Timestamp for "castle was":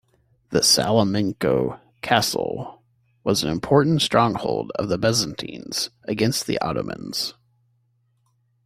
2.01-3.43